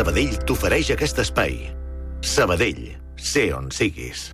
Sabadell 0.00 0.38
t'ofereix 0.48 0.88
aquest 0.94 1.18
espai. 1.20 1.58
Sabadell, 2.24 2.86
sé 3.20 3.50
on 3.52 3.66
siguis. 3.68 4.30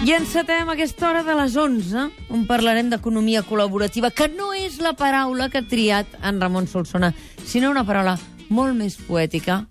I 0.00 0.14
encetem 0.16 0.72
aquesta 0.72 1.10
hora 1.10 1.20
de 1.28 1.36
les 1.36 1.58
11, 1.60 2.06
on 2.32 2.48
parlarem 2.48 2.88
d'economia 2.94 3.44
col·laborativa, 3.44 4.08
que 4.08 4.30
no 4.32 4.54
és 4.56 4.80
la 4.80 4.94
paraula 4.96 5.50
que 5.52 5.60
ha 5.60 5.68
triat 5.68 6.16
en 6.24 6.40
Ramon 6.40 6.64
Solsona, 6.64 7.12
sinó 7.44 7.68
una 7.68 7.84
paraula 7.84 8.16
molt 8.48 8.72
més 8.80 8.96
poètica, 8.96 9.66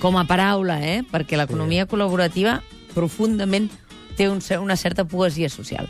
com 0.00 0.16
a 0.16 0.24
paraula, 0.24 0.80
eh? 0.80 1.02
perquè 1.04 1.36
l'economia 1.36 1.84
col·laborativa 1.84 2.62
profundament 2.96 3.68
té 4.16 4.30
un, 4.32 4.40
una 4.64 4.80
certa 4.80 5.04
poesia 5.04 5.52
social. 5.52 5.84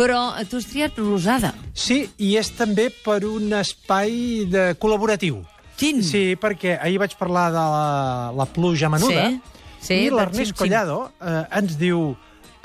Però 0.00 0.20
tu 0.48 0.56
has 0.56 0.64
triat 0.70 0.96
rosada. 0.96 1.52
Sí, 1.76 2.06
i 2.24 2.32
és 2.40 2.48
també 2.56 2.88
per 3.04 3.18
un 3.28 3.52
espai 3.58 4.46
de 4.48 4.70
col·laboratiu. 4.80 5.42
Quin? 5.76 6.00
Sí, 6.04 6.34
perquè 6.40 6.78
ahir 6.80 6.98
vaig 7.00 7.12
parlar 7.20 7.50
de 7.52 7.60
la, 7.74 7.86
la 8.36 8.46
pluja 8.48 8.88
menuda 8.92 9.26
Sí, 9.28 9.38
sí, 9.80 9.98
i 10.06 10.10
l'Ernest. 10.12 10.56
Collado 10.56 11.10
eh, 11.20 11.44
ens 11.60 11.76
diu 11.80 12.14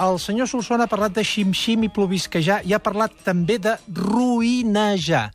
el 0.04 0.18
senyor 0.20 0.50
Solsona 0.52 0.84
ha 0.88 0.92
parlat 0.92 1.14
de 1.16 1.24
xim-xim 1.24 1.86
i 1.88 1.90
plovisquejar 1.92 2.62
i 2.68 2.74
ha 2.76 2.80
parlat 2.84 3.14
també 3.24 3.56
de 3.64 3.78
ruïnejar. 3.88 5.30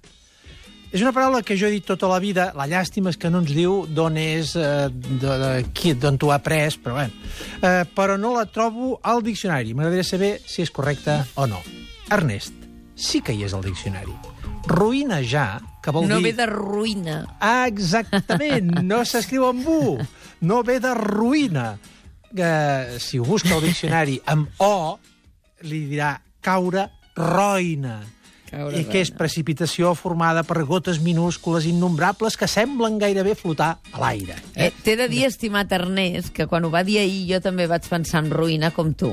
És 0.91 1.01
una 1.05 1.13
paraula 1.15 1.41
que 1.47 1.55
jo 1.57 1.69
he 1.69 1.73
dit 1.77 1.85
tota 1.87 2.09
la 2.11 2.19
vida, 2.21 2.49
la 2.59 2.67
llàstima 2.69 3.13
és 3.15 3.17
que 3.21 3.30
no 3.30 3.41
ens 3.45 3.53
diu 3.55 3.85
d'on 3.89 4.17
és, 4.21 4.57
eh, 4.59 4.89
de, 4.91 5.37
de, 5.45 5.51
qui- 5.73 5.95
d'on 5.95 6.19
t'ho 6.19 6.33
ha 6.33 6.41
après, 6.41 6.77
però 6.83 6.97
bé. 6.99 7.07
Eh, 7.63 7.85
però 7.95 8.19
no 8.19 8.35
la 8.37 8.45
trobo 8.45 8.99
al 9.03 9.23
diccionari. 9.23 9.73
M'agradaria 9.73 10.05
saber 10.05 10.33
si 10.45 10.61
és 10.67 10.71
correcta 10.75 11.23
o 11.37 11.47
no. 11.47 11.63
Ernest, 12.11 12.55
sí 12.99 13.21
que 13.23 13.33
hi 13.37 13.45
és 13.47 13.55
al 13.55 13.63
diccionari. 13.65 14.13
Ruïnejar, 14.71 15.61
que 15.83 15.93
vol 15.95 16.09
No 16.09 16.19
dir... 16.19 16.31
ve 16.31 16.33
de 16.37 16.47
ruïna. 16.51 17.21
Ah, 17.41 17.67
exactament, 17.71 18.75
no 18.85 19.02
s'escriu 19.09 19.47
amb 19.49 19.67
U, 19.71 19.97
no 20.47 20.63
ve 20.67 20.79
de 20.83 20.93
ruïna. 20.99 21.73
Que, 22.30 22.99
si 23.02 23.19
ho 23.19 23.25
busca 23.27 23.57
al 23.57 23.65
diccionari 23.65 24.21
amb 24.30 24.61
O, 24.63 24.99
li 25.67 25.80
dirà 25.91 26.13
caure 26.45 26.87
roïna. 27.17 27.97
I 28.51 28.82
que 28.90 29.01
és 29.04 29.12
precipitació 29.15 29.93
formada 29.95 30.43
per 30.46 30.65
gotes 30.66 30.98
minúscules 31.02 31.68
innombrables 31.70 32.37
que 32.37 32.48
semblen 32.51 32.98
gairebé 32.98 33.37
flotar 33.38 33.76
a 33.93 34.01
l'aire. 34.02 34.37
Eh, 34.54 34.73
T'he 34.84 34.96
de 34.98 35.06
dir, 35.10 35.24
estimat 35.29 35.70
Ernest, 35.73 36.32
que 36.34 36.48
quan 36.51 36.66
ho 36.66 36.71
va 36.73 36.82
dir 36.87 36.98
ahir 36.98 37.23
jo 37.28 37.40
també 37.45 37.68
vaig 37.71 37.87
pensar 37.88 38.24
en 38.24 38.30
ruïna 38.34 38.73
com 38.74 38.93
tu. 38.95 39.12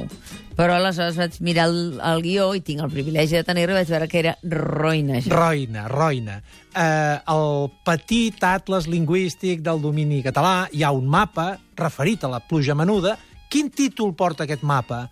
Però 0.57 0.73
aleshores 0.73 1.19
vaig 1.21 1.37
mirar 1.45 1.67
el, 1.69 1.99
el 2.01 2.23
guió 2.25 2.49
i 2.57 2.63
tinc 2.65 2.81
el 2.81 2.89
privilegi 2.89 3.37
de 3.37 3.43
tenir-lo 3.45 3.75
i 3.75 3.79
vaig 3.83 3.93
veure 3.93 4.09
que 4.09 4.21
era 4.23 4.35
roïna. 4.41 5.21
Roïna, 5.29 5.85
roïna. 5.91 6.39
Eh, 6.73 7.17
el 7.29 7.69
petit 7.85 8.41
atles 8.43 8.89
lingüístic 8.89 9.61
del 9.65 9.81
domini 9.85 10.23
català 10.25 10.65
hi 10.73 10.81
ha 10.81 10.93
un 10.95 11.05
mapa 11.05 11.51
referit 11.77 12.25
a 12.25 12.33
la 12.33 12.41
pluja 12.41 12.73
menuda. 12.73 13.19
Quin 13.47 13.69
títol 13.69 14.15
porta 14.17 14.47
aquest 14.47 14.65
mapa? 14.65 15.05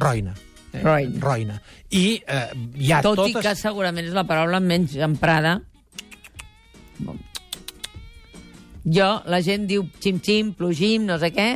Roïna. 0.00 0.32
Eh, 0.72 0.82
Roïna. 0.84 1.18
Roïna. 1.24 1.56
I 1.90 2.04
eh, 2.26 2.46
hi 2.78 2.92
ha 2.92 3.00
Tot 3.02 3.18
i 3.26 3.32
totes... 3.34 3.42
que 3.46 3.54
segurament 3.58 4.06
és 4.06 4.14
la 4.14 4.24
paraula 4.28 4.60
menys 4.62 4.94
emprada. 5.02 5.58
Jo, 8.84 9.08
la 9.28 9.40
gent 9.44 9.66
diu 9.68 9.84
xim-xim, 10.00 10.54
plugim, 10.56 11.04
no 11.08 11.18
sé 11.20 11.30
què. 11.34 11.50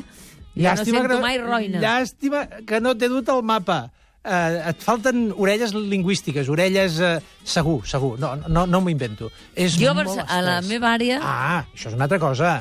Jo 0.55 0.71
no 0.77 0.85
sento 0.85 1.09
que 1.09 1.21
mai 1.23 1.39
roïna. 1.41 1.81
Llàstima 1.83 2.45
que 2.69 2.81
no 2.85 2.93
t'he 2.99 3.09
dut 3.11 3.31
el 3.33 3.43
mapa. 3.47 3.79
Eh, 4.25 4.71
et 4.71 4.81
falten 4.85 5.27
orelles 5.37 5.75
lingüístiques, 5.77 6.49
orelles... 6.49 6.99
Eh, 7.01 7.19
segur, 7.45 7.83
segur. 7.89 8.15
No, 8.21 8.35
no, 8.49 8.67
no 8.67 8.81
m'ho 8.81 8.93
invento. 8.93 9.31
És 9.57 9.75
Jo 9.81 9.91
a 9.93 9.97
molt 9.99 10.23
a 10.25 10.39
la 10.45 10.61
meva 10.65 10.95
àrea- 10.97 11.19
Ah, 11.21 11.65
això 11.75 11.91
és 11.91 11.97
una 11.99 12.07
altra 12.09 12.21
cosa. 12.23 12.55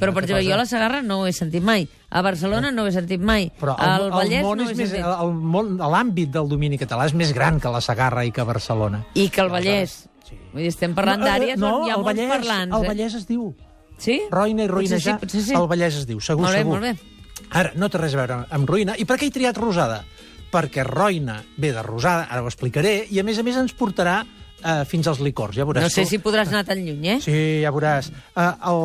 Però, 0.00 0.12
per 0.14 0.22
exemple, 0.24 0.44
jo 0.46 0.54
a 0.54 0.58
la. 0.60 0.66
Segarra 0.66 1.02
no 1.02 1.20
ho 1.20 1.26
he 1.26 1.32
sentit 1.32 1.62
mai. 1.62 1.86
A 2.10 2.22
Barcelona 2.22 2.70
no 2.72 2.82
ho 2.82 2.86
he 2.86 2.92
sentit 2.92 3.20
mai. 3.20 3.50
Però 3.60 3.74
Al 3.78 4.10
Vallès 4.10 4.42
món 4.42 4.58
no 4.58 4.64
ho 4.64 4.68
he 4.68 4.72
és 4.72 4.78
més, 4.78 4.90
sentit. 4.90 5.04
el 5.04 5.32
món, 5.34 5.76
l'àmbit 5.78 6.30
del 6.30 6.48
domini 6.48 6.78
català 6.80 7.06
és 7.06 7.14
més 7.14 7.32
gran 7.34 7.60
que 7.60 7.68
la 7.70 7.80
Segarra 7.84 8.24
i 8.24 8.32
que 8.32 8.42
Barcelona. 8.42 9.04
I 9.14 9.28
que 9.28 9.40
el 9.44 9.50
Vallès. 9.52 10.08
Sí. 10.24 10.38
Vull 10.52 10.62
dir, 10.62 10.68
estem 10.72 10.94
parlant 10.96 11.20
No, 11.20 11.26
eh, 11.26 11.30
d'àrees 11.30 11.58
no, 11.60 11.76
on 11.80 11.86
hi 11.86 11.90
ha 11.90 11.94
el 11.98 12.02
molts 12.02 12.14
Vallès, 12.18 12.30
parlants. 12.32 12.76
El 12.76 12.84
eh? 12.84 12.88
Vallès 12.88 13.14
es 13.14 13.26
diu. 13.28 13.54
Sí? 13.98 14.20
Roïna 14.32 14.64
i 14.64 14.68
ruïnejar, 14.68 15.18
sí, 15.18 15.20
potser 15.20 15.42
sí. 15.42 15.54
el 15.54 15.66
Vallès 15.70 15.98
es 16.00 16.06
diu, 16.08 16.20
segur, 16.20 16.42
Molt 16.46 16.54
bé, 16.56 16.62
segur. 16.64 16.78
molt 16.78 16.82
bé. 16.88 17.48
Ara, 17.50 17.72
no 17.76 17.88
té 17.90 17.98
res 17.98 18.14
a 18.14 18.22
veure 18.22 18.38
amb 18.50 18.68
ruïna. 18.70 18.94
I 18.98 19.04
per 19.04 19.18
què 19.20 19.28
he 19.28 19.34
triat 19.34 19.58
rosada? 19.58 20.00
Perquè 20.54 20.84
roïna 20.86 21.40
ve 21.58 21.72
de 21.74 21.82
rosada, 21.82 22.26
ara 22.30 22.42
ho 22.42 22.48
explicaré, 22.48 23.06
i 23.10 23.18
a 23.20 23.24
més 23.26 23.38
a 23.38 23.42
més 23.46 23.56
ens 23.58 23.74
portarà 23.74 24.20
eh, 24.64 24.84
fins 24.88 25.06
als 25.06 25.20
licors, 25.20 25.54
ja 25.56 25.66
veuràs. 25.68 25.84
No 25.84 25.92
sé 25.92 26.02
tu. 26.06 26.14
si 26.14 26.18
podràs 26.24 26.48
anar 26.48 26.64
tan 26.64 26.80
lluny, 26.80 27.06
eh? 27.14 27.18
Sí, 27.20 27.36
ja 27.62 27.70
veuràs. 27.74 28.08
Uh, 28.34 28.48
el, 28.70 28.82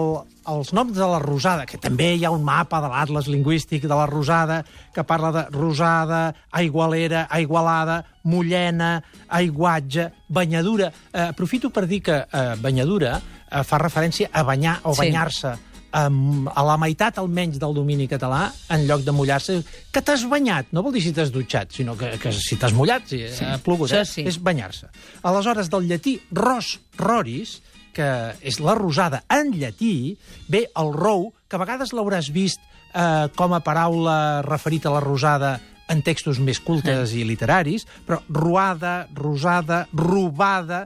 els 0.56 0.74
noms 0.74 0.94
de 0.98 1.08
la 1.08 1.20
rosada, 1.24 1.66
que 1.70 1.78
també 1.82 2.12
hi 2.18 2.26
ha 2.26 2.32
un 2.34 2.44
mapa 2.44 2.82
de 2.82 2.90
l'atles 2.92 3.28
lingüístic 3.30 3.84
de 3.88 3.94
la 3.96 4.06
rosada, 4.10 4.64
que 4.94 5.04
parla 5.04 5.32
de 5.32 5.44
rosada, 5.56 6.34
aigualera, 6.52 7.28
aigualada, 7.30 8.04
mullena, 8.24 9.04
aiguatge, 9.30 10.10
banyadura. 10.28 10.92
Uh, 11.14 11.30
aprofito 11.30 11.70
per 11.70 11.88
dir 11.88 12.02
que 12.04 12.20
uh, 12.26 12.56
banyadura 12.62 13.18
uh, 13.22 13.64
fa 13.64 13.78
referència 13.82 14.30
a 14.34 14.44
banyar 14.44 14.80
o 14.84 14.94
Sí. 14.94 15.06
banyar-se 15.08 15.56
um, 15.94 16.48
a 16.50 16.64
la 16.66 16.76
meitat 16.82 17.20
almenys 17.22 17.60
del 17.62 17.74
domini 17.78 18.08
català, 18.10 18.48
en 18.74 18.86
lloc 18.90 19.04
de 19.06 19.14
mullar-se, 19.16 19.60
que 19.94 20.04
t'has 20.06 20.26
banyat. 20.30 20.70
No 20.76 20.84
vol 20.86 20.96
dir 20.96 21.04
si 21.06 21.14
t'has 21.16 21.32
dutxat, 21.34 21.74
sinó 21.76 21.96
que, 22.00 22.12
que 22.22 22.34
si 22.36 22.60
t'has 22.60 22.76
mullat, 22.76 23.08
si 23.10 23.24
sí. 23.34 23.46
ha 23.46 23.58
plogut, 23.64 23.94
eh? 23.94 24.06
sí. 24.08 24.26
és 24.30 24.40
banyar-se. 24.44 24.92
Aleshores, 25.28 25.72
del 25.72 25.90
llatí 25.90 26.20
ros 26.36 26.78
roris, 27.00 27.60
que 27.96 28.10
és 28.46 28.60
la 28.64 28.76
rosada 28.78 29.24
en 29.34 29.52
llatí, 29.58 30.18
ve 30.48 30.68
el 30.78 30.94
rou, 30.96 31.32
que 31.50 31.58
a 31.58 31.64
vegades 31.64 31.94
l'hauràs 31.96 32.30
vist 32.34 32.62
eh, 32.94 33.28
com 33.36 33.56
a 33.56 33.64
paraula 33.66 34.42
referit 34.46 34.86
a 34.86 34.94
la 34.94 35.04
rosada 35.04 35.58
en 35.90 36.04
textos 36.06 36.38
més 36.38 36.60
cultes 36.62 37.16
i 37.18 37.26
literaris, 37.26 37.88
però 38.06 38.22
ruada, 38.30 39.08
rosada, 39.18 39.88
robada, 39.92 40.84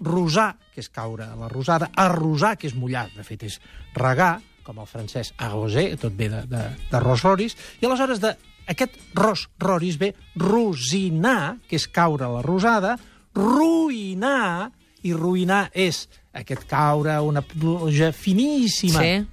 rosar, 0.00 0.56
que 0.74 0.80
és 0.80 0.88
caure 0.88 1.24
a 1.24 1.36
la 1.38 1.48
rosada, 1.48 1.90
arrosar, 1.96 2.56
que 2.58 2.66
és 2.66 2.74
mullar, 2.74 3.08
de 3.16 3.22
fet 3.26 3.42
és 3.46 3.60
regar, 3.94 4.40
com 4.64 4.78
el 4.80 4.88
francès 4.88 5.34
arroser, 5.38 5.90
tot 6.00 6.14
ve 6.16 6.30
de, 6.32 6.42
de, 6.48 6.62
de 6.90 7.00
ros 7.00 7.22
roris, 7.22 7.56
i 7.82 7.86
aleshores 7.86 8.20
de 8.22 8.32
aquest 8.66 8.94
ros 9.14 9.48
roris 9.60 9.98
ve 10.00 10.14
rosinar, 10.40 11.58
que 11.68 11.76
és 11.76 11.86
caure 11.88 12.24
a 12.24 12.32
la 12.32 12.42
rosada, 12.42 12.96
ruïnar, 13.34 14.70
i 15.04 15.12
ruïnar 15.12 15.68
és 15.76 16.06
aquest 16.32 16.64
caure, 16.70 17.18
una 17.20 17.42
pluja 17.44 18.10
finíssima, 18.12 19.00
Sí. 19.02 19.26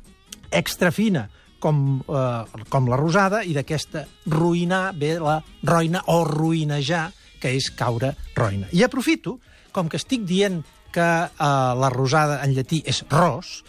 extra 0.52 0.92
fina, 0.92 1.30
com, 1.60 2.04
eh, 2.10 2.64
com 2.70 2.90
la 2.90 2.98
rosada, 2.98 3.44
i 3.46 3.54
d'aquesta 3.54 4.06
ruïnar 4.28 4.92
ve 4.98 5.18
la 5.20 5.42
roïna 5.64 6.04
o 6.08 6.24
ruïnejar, 6.26 7.12
que 7.40 7.56
és 7.56 7.72
caure 7.72 8.16
roïna. 8.36 8.68
I 8.72 8.84
aprofito, 8.84 9.40
com 9.72 9.90
que 9.90 10.00
estic 10.00 10.26
dient 10.28 10.62
que 10.92 11.02
eh, 11.02 11.32
la 11.40 11.90
rosada 11.90 12.42
en 12.46 12.56
llatí 12.56 12.82
és 12.86 13.04
ros, 13.09 13.62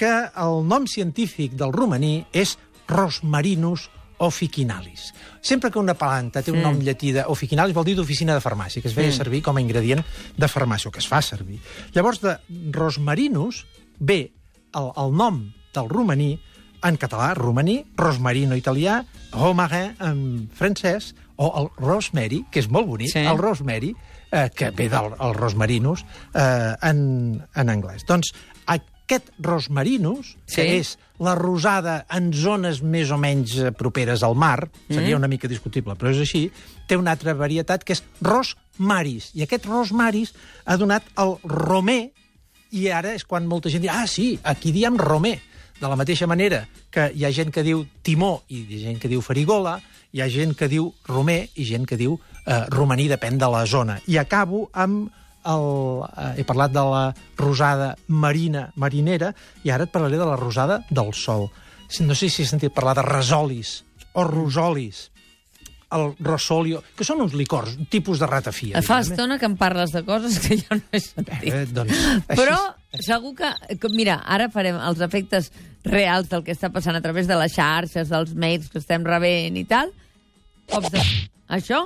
que 0.00 0.10
el 0.40 0.62
nom 0.64 0.86
científic 0.88 1.56
del 1.60 1.74
romaní 1.76 2.24
és 2.32 2.56
Rosmarinus 2.88 3.90
officinalis. 4.20 5.12
Sempre 5.40 5.70
que 5.70 5.78
una 5.80 5.94
planta 5.96 6.42
té 6.44 6.52
un 6.52 6.60
nom 6.64 6.80
llatí 6.84 7.12
de 7.16 7.24
officinalis 7.32 7.76
vol 7.76 7.86
dir 7.88 7.94
d'oficina 7.96 8.34
de 8.36 8.42
farmàcia, 8.44 8.82
que 8.82 8.90
es 8.90 8.96
feia 8.96 9.12
servir 9.16 9.40
com 9.44 9.56
a 9.56 9.62
ingredient 9.62 10.02
de 10.36 10.48
farmàcia, 10.48 10.90
o 10.90 10.92
que 10.92 11.00
es 11.00 11.08
fa 11.08 11.22
servir. 11.24 11.60
Llavors, 11.94 12.20
de 12.20 12.36
Rosmarinus 12.76 13.64
ve 13.98 14.20
el, 14.76 14.90
el 14.96 15.16
nom 15.16 15.40
del 15.72 15.88
romaní 15.88 16.34
en 16.82 16.96
català, 16.96 17.34
romaní, 17.34 17.84
rosmarino 17.96 18.56
italià, 18.56 19.02
romarin 19.32 19.94
en 20.00 20.48
francès, 20.54 21.14
o 21.40 21.48
el 21.56 21.68
rosemary, 21.80 22.44
que 22.52 22.60
és 22.60 22.68
molt 22.68 22.86
bonic, 22.86 23.12
Sí. 23.14 23.20
el 23.24 23.38
rosemary, 23.38 23.94
eh, 24.30 24.50
que 24.54 24.70
ve 24.70 24.88
del 24.88 25.14
el 25.18 25.34
rosmarinus 25.34 26.04
eh, 26.34 26.74
en, 26.82 27.46
en 27.54 27.68
anglès. 27.72 28.04
Doncs 28.06 28.32
aquest 28.66 29.30
rosmarinus, 29.38 30.36
que 30.46 30.62
Sí. 30.62 30.68
és 30.80 30.98
la 31.18 31.34
rosada 31.34 32.06
en 32.10 32.32
zones 32.32 32.82
més 32.82 33.10
o 33.10 33.16
menys 33.18 33.56
eh, 33.58 33.72
properes 33.72 34.22
al 34.22 34.34
mar, 34.36 34.70
seria 34.88 35.16
una 35.16 35.28
mica 35.28 35.48
discutible, 35.48 35.94
però 35.96 36.10
és 36.12 36.18
així, 36.20 36.50
té 36.86 36.96
una 36.96 37.12
altra 37.12 37.34
varietat 37.34 37.84
que 37.84 37.92
és 37.96 38.02
rosmaris. 38.20 39.30
I 39.34 39.42
aquest 39.44 39.66
rosmaris 39.66 40.34
ha 40.64 40.76
donat 40.76 41.04
el 41.18 41.36
romer, 41.44 42.12
i 42.70 42.88
ara 42.94 43.14
és 43.16 43.24
quan 43.24 43.48
molta 43.50 43.68
gent 43.68 43.82
diu, 43.82 43.90
ah, 43.92 44.06
sí, 44.06 44.38
aquí 44.44 44.72
diem 44.72 44.96
romer. 44.96 45.40
De 45.80 45.88
la 45.88 45.96
mateixa 45.96 46.26
manera 46.28 46.66
que 46.92 47.08
hi 47.14 47.24
ha 47.24 47.30
gent 47.32 47.52
que 47.54 47.64
diu 47.64 47.86
timó 48.04 48.42
i 48.48 48.64
hi 48.66 48.80
ha 48.80 48.82
gent 48.90 49.00
que 49.00 49.08
diu 49.08 49.22
farigola, 49.24 49.78
hi 50.12 50.20
ha 50.20 50.28
gent 50.28 50.52
que 50.58 50.68
diu 50.68 50.90
romer 51.08 51.46
i 51.56 51.64
gent 51.64 51.86
que 51.88 51.96
diu 51.96 52.18
eh, 52.44 52.66
romaní, 52.74 53.08
depèn 53.08 53.38
de 53.40 53.48
la 53.48 53.64
zona. 53.66 54.00
I 54.06 54.18
acabo 54.20 54.66
amb 54.72 55.08
el, 55.48 55.64
eh, 56.04 56.32
he 56.42 56.44
parlat 56.44 56.74
de 56.74 56.84
la 56.84 57.04
rosada 57.38 57.94
marina, 58.08 58.68
marinera, 58.76 59.32
i 59.64 59.72
ara 59.72 59.88
et 59.88 59.92
parlaré 59.94 60.20
de 60.20 60.28
la 60.28 60.36
rosada 60.36 60.82
del 60.90 61.14
sol. 61.14 61.48
No 62.04 62.14
sé 62.14 62.28
si 62.28 62.44
he 62.44 62.50
sentit 62.50 62.74
parlar 62.74 62.98
de 63.00 63.06
resolis 63.08 63.80
o 64.12 64.24
rosolis. 64.24 65.08
el 65.90 66.12
Rosolio, 66.22 66.84
que 66.94 67.02
són 67.02 67.18
uns 67.24 67.32
licors, 67.34 67.74
un 67.74 67.88
tipus 67.90 68.20
de 68.22 68.26
ratafia. 68.30 68.78
Fa 68.86 69.00
diguem, 69.00 69.16
estona 69.16 69.38
que 69.40 69.48
em 69.48 69.56
parles 69.58 69.90
de 69.90 70.04
coses 70.06 70.38
que 70.38 70.60
jo 70.60 70.76
no 70.78 70.84
he 70.92 71.00
sentit. 71.02 71.48
Eh, 71.50 71.64
doncs, 71.66 71.96
així, 72.28 72.36
Però 72.38 72.58
segur 72.98 73.34
que... 73.38 73.50
Mira, 73.94 74.18
ara 74.26 74.48
farem 74.50 74.78
els 74.82 75.00
efectes 75.04 75.50
reals 75.86 76.28
del 76.28 76.42
que 76.44 76.52
està 76.56 76.70
passant 76.74 76.96
a 76.98 77.02
través 77.04 77.28
de 77.30 77.36
les 77.38 77.52
xarxes, 77.54 78.10
dels 78.10 78.34
mails 78.34 78.68
que 78.72 78.80
estem 78.82 79.04
rebent 79.06 79.56
i 79.56 79.64
tal. 79.70 79.92
Cops 80.70 80.90
de... 80.94 81.02
Això? 81.50 81.84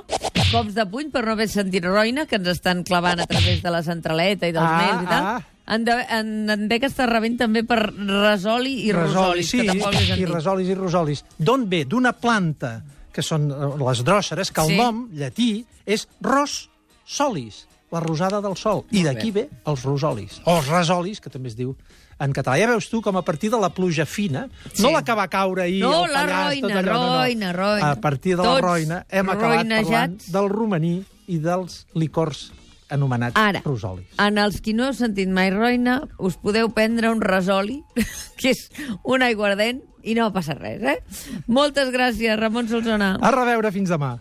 Cops 0.51 0.75
de 0.77 0.83
puny 0.85 1.07
per 1.13 1.23
no 1.25 1.31
haver 1.33 1.47
sentit 1.49 1.85
roina, 1.87 2.27
que 2.29 2.37
ens 2.37 2.51
estan 2.51 2.83
clavant 2.85 3.21
a 3.23 3.25
través 3.25 3.63
de 3.63 3.71
la 3.73 3.81
centraleta 3.85 4.45
i 4.49 4.53
dels 4.53 4.65
Ah, 4.67 4.77
mails 4.81 5.03
i 5.05 5.09
tal. 5.09 5.29
ah. 5.35 5.51
En, 5.73 5.81
de, 5.87 5.93
en, 6.13 6.27
en 6.53 6.67
de 6.69 6.77
que 6.77 6.85
està 6.91 7.07
rebent 7.09 7.39
també 7.39 7.63
per 7.65 7.79
resoli 7.89 8.75
i 8.85 8.91
rosolis, 8.93 9.47
sí, 9.49 9.63
que 9.63 9.71
tampoc 9.71 9.95
i 10.13 10.27
resolis 10.29 10.69
i 10.69 10.75
rosolis. 10.77 11.23
D'on 11.41 11.63
ve? 11.71 11.79
D'una 11.89 12.11
planta, 12.13 12.75
que 13.11 13.23
són 13.25 13.47
eh, 13.49 13.71
les 13.81 14.03
dròceres, 14.05 14.51
que 14.53 14.61
el 14.61 14.69
Sí. 14.75 14.77
nom 14.77 14.99
llatí 15.17 15.49
és 15.89 16.05
ros 16.21 16.67
solis, 17.09 17.63
la 17.95 18.01
rosada 18.03 18.41
del 18.43 18.57
sol. 18.59 18.83
I 18.91 19.01
Molt 19.03 19.13
d'aquí 19.13 19.31
ve 19.35 19.47
els 19.71 19.85
rosolis, 19.87 20.41
o 20.45 20.57
els 20.59 20.67
resolis, 20.67 21.21
que 21.23 21.31
també 21.31 21.49
es 21.53 21.55
diu 21.55 21.71
en 22.19 22.31
català. 22.35 22.55
Ja 22.59 22.67
veus 22.69 22.89
tu 22.91 23.01
com 23.03 23.17
a 23.19 23.23
partir 23.27 23.49
de 23.51 23.59
la 23.59 23.69
pluja 23.75 24.05
fina, 24.07 24.45
Sí. 24.73 24.83
no 24.83 24.91
la 24.91 25.01
que 25.03 25.15
va 25.15 25.27
caure 25.27 25.63
ahir 25.65 25.81
No, 25.83 26.05
la 26.07 26.21
Pallars, 26.25 26.45
roina, 26.49 26.67
tot 26.67 26.77
allò, 26.77 26.93
no, 26.93 27.07
no. 27.07 27.17
roina, 27.23 27.53
roina. 27.55 27.91
A 27.91 27.95
partir 27.99 28.35
de 28.37 28.43
Tots 28.43 28.61
la 28.61 28.67
roina 28.67 29.01
hem 29.09 29.29
acabat 29.29 29.57
parlant 29.65 29.71
roinejats. 29.71 30.31
del 30.31 30.49
romaní 30.49 30.93
i 31.27 31.39
dels 31.39 31.85
licors 31.95 32.51
anomenats 32.87 33.33
Ara, 33.35 33.61
rosolis. 33.65 34.05
en 34.21 34.37
els 34.37 34.59
qui 34.61 34.73
no 34.77 34.85
heu 34.85 34.93
sentit 34.93 35.27
mai 35.27 35.49
roina, 35.49 36.03
us 36.19 36.37
podeu 36.37 36.69
prendre 36.69 37.09
un 37.09 37.19
resoli, 37.19 37.81
que 38.37 38.51
és 38.53 38.69
un 39.03 39.23
aiguardent, 39.25 39.81
i 40.05 40.13
no 40.13 40.27
passa 40.31 40.53
res, 40.53 40.83
eh? 40.85 40.99
Moltes 41.47 41.89
gràcies, 41.89 42.37
Ramon 42.37 42.67
Solsona. 42.69 43.15
A 43.19 43.31
reveure, 43.33 43.71
fins 43.73 43.89
demà. 43.89 44.19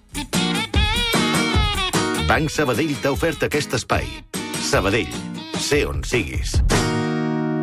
Banc 2.34 2.50
Sabadell 2.50 2.96
t'ha 2.98 3.12
ofert 3.14 3.44
aquest 3.46 3.76
espai. 3.78 4.08
Sabadell, 4.58 5.14
sé 5.62 5.84
on 5.86 6.02
siguis. 6.02 6.56